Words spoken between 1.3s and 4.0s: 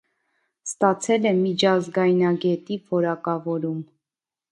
է միջազգայնագետի որակավորում։